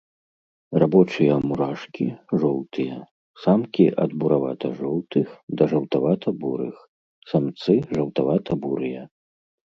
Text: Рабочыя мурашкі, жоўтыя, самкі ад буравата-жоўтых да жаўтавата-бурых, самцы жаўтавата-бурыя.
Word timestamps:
Рабочыя 0.83 1.33
мурашкі, 1.49 2.07
жоўтыя, 2.43 2.97
самкі 3.43 3.85
ад 4.05 4.11
буравата-жоўтых 4.25 5.27
да 5.61 5.69
жаўтавата-бурых, 5.75 6.75
самцы 7.35 7.73
жаўтавата-бурыя. 7.95 9.01